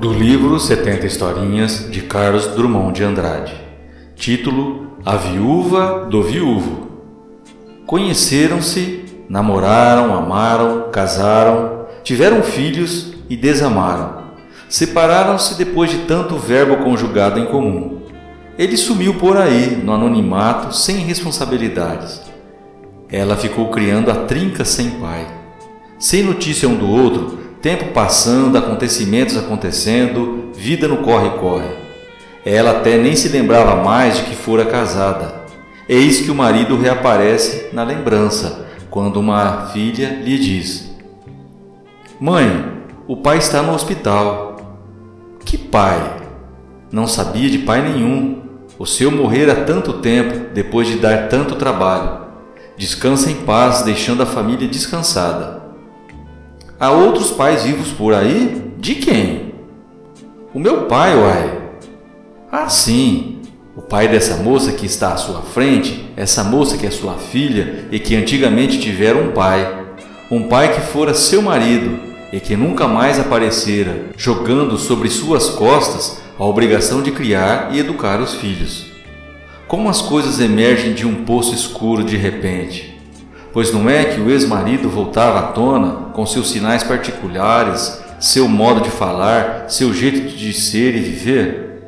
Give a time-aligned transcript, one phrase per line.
[0.00, 3.52] Do livro 70 Historinhas de Carlos Drummond de Andrade.
[4.14, 6.86] Título: A Viúva do Viúvo.
[7.84, 14.22] Conheceram-se, namoraram, amaram, casaram, tiveram filhos e desamaram.
[14.68, 18.02] Separaram-se depois de tanto verbo conjugado em comum.
[18.56, 22.22] Ele sumiu por aí, no anonimato, sem responsabilidades.
[23.10, 25.26] Ela ficou criando a trinca sem pai.
[25.98, 31.68] Sem notícia um do outro, tempo passando, acontecimentos acontecendo, vida no corre-corre.
[32.44, 35.42] Ela até nem se lembrava mais de que fora casada.
[35.88, 40.90] Eis que o marido reaparece na lembrança, quando uma filha lhe diz:
[42.20, 44.56] Mãe, o pai está no hospital.
[45.44, 46.16] Que pai?
[46.92, 48.42] Não sabia de pai nenhum.
[48.78, 52.26] O seu morrer há tanto tempo, depois de dar tanto trabalho.
[52.76, 55.57] Descansa em paz, deixando a família descansada.
[56.80, 58.70] Há outros pais vivos por aí?
[58.78, 59.52] De quem?
[60.54, 61.58] O meu pai, uai.
[62.52, 63.40] Ah, sim.
[63.74, 67.88] O pai dessa moça que está à sua frente, essa moça que é sua filha
[67.90, 69.86] e que antigamente tivera um pai.
[70.30, 71.98] Um pai que fora seu marido
[72.32, 78.20] e que nunca mais aparecera, jogando sobre suas costas a obrigação de criar e educar
[78.20, 78.86] os filhos.
[79.66, 82.97] Como as coisas emergem de um poço escuro de repente?
[83.58, 88.82] Pois não é que o ex-marido voltava à tona com seus sinais particulares, seu modo
[88.82, 91.82] de falar, seu jeito de ser e viver?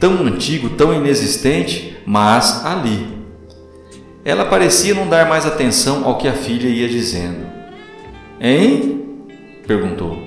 [0.00, 3.06] Tão antigo, tão inexistente, mas ali.
[4.24, 7.46] Ela parecia não dar mais atenção ao que a filha ia dizendo.
[8.40, 9.04] Hein?
[9.64, 10.18] perguntou.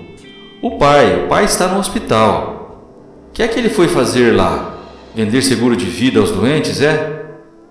[0.61, 2.87] O pai, o pai está no hospital.
[3.27, 4.77] O que é que ele foi fazer lá?
[5.13, 7.24] Vender seguro de vida aos doentes, é?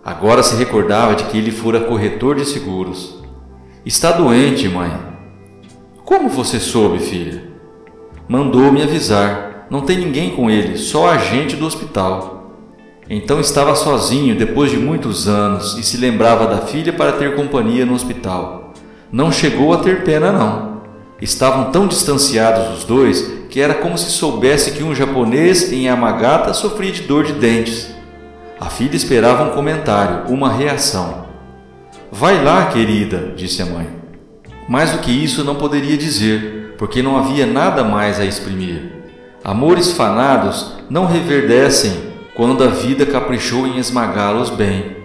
[0.05, 3.23] Agora se recordava de que ele fora corretor de seguros.
[3.87, 4.93] Está doente, mãe.
[6.05, 7.45] Como você soube, filha?
[8.29, 9.67] Mandou-me avisar.
[9.71, 12.53] Não tem ninguém com ele, só a gente do hospital.
[13.09, 17.87] Então estava sozinho depois de muitos anos e se lembrava da filha para ter companhia
[17.87, 18.75] no hospital.
[19.11, 20.83] Não chegou a ter pena, não.
[21.19, 26.53] Estavam tão distanciados os dois que era como se soubesse que um japonês em Yamagata
[26.53, 27.95] sofria de dor de dentes.
[28.61, 31.27] A filha esperava um comentário, uma reação.
[32.11, 33.89] Vai lá, querida, disse a mãe.
[34.69, 38.93] Mais do que isso não poderia dizer, porque não havia nada mais a exprimir.
[39.43, 41.93] Amores fanados não reverdecem
[42.35, 44.97] quando a vida caprichou em esmagá-los bem.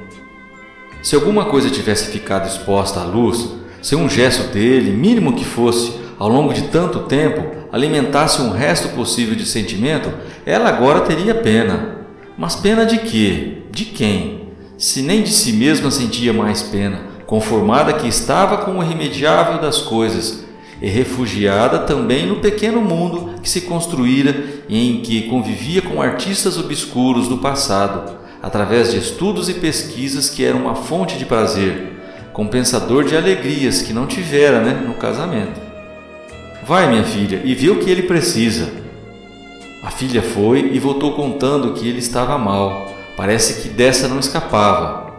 [1.02, 3.50] Se alguma coisa tivesse ficado exposta à luz,
[3.82, 8.90] se um gesto dele, mínimo que fosse, ao longo de tanto tempo, alimentasse um resto
[8.90, 10.12] possível de sentimento,
[10.46, 11.99] ela agora teria pena.
[12.40, 13.64] Mas pena de quê?
[13.70, 14.44] De quem?
[14.78, 19.80] Se nem de si mesma sentia mais pena, conformada que estava com o irremediável das
[19.80, 20.46] coisas,
[20.82, 24.34] e refugiada também no pequeno mundo que se construíra
[24.70, 30.46] e em que convivia com artistas obscuros do passado, através de estudos e pesquisas que
[30.46, 31.92] eram uma fonte de prazer,
[32.32, 35.60] compensador de alegrias que não tivera né, no casamento.
[36.66, 38.88] Vai, minha filha, e vê o que ele precisa.
[39.82, 42.92] A filha foi e voltou contando que ele estava mal.
[43.16, 45.10] Parece que dessa não escapava.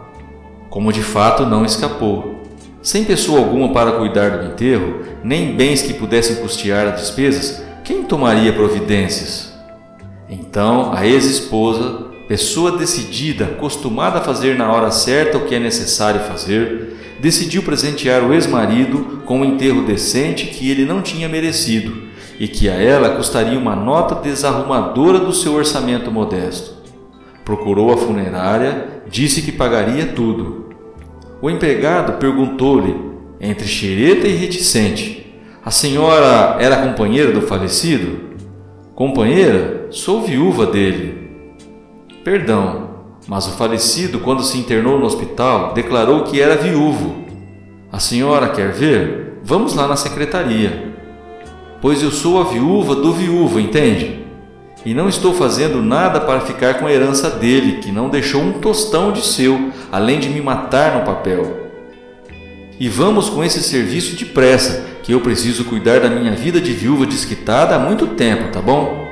[0.69, 2.43] Como de fato não escapou.
[2.79, 8.03] Sem pessoa alguma para cuidar do enterro, nem bens que pudessem custear as despesas, quem
[8.03, 9.51] tomaria providências?
[10.29, 16.21] Então a ex-esposa, pessoa decidida, acostumada a fazer na hora certa o que é necessário
[16.21, 22.10] fazer, decidiu presentear o ex-marido com um enterro decente que ele não tinha merecido
[22.41, 26.73] e que a ela custaria uma nota desarrumadora do seu orçamento modesto.
[27.45, 30.71] Procurou a funerária, disse que pagaria tudo.
[31.39, 32.99] O empregado perguntou-lhe,
[33.39, 38.31] entre xereta e reticente: A senhora era companheira do falecido?
[38.95, 39.85] Companheira?
[39.91, 41.29] Sou viúva dele.
[42.23, 42.89] Perdão,
[43.27, 47.23] mas o falecido, quando se internou no hospital, declarou que era viúvo.
[47.91, 49.37] A senhora quer ver?
[49.43, 50.90] Vamos lá na secretaria.
[51.81, 54.19] Pois eu sou a viúva do viúvo, entende?
[54.85, 58.53] E não estou fazendo nada para ficar com a herança dele, que não deixou um
[58.53, 61.69] tostão de seu, além de me matar no papel.
[62.79, 67.05] E vamos com esse serviço depressa, que eu preciso cuidar da minha vida de viúva
[67.05, 69.10] desquitada há muito tempo, tá bom?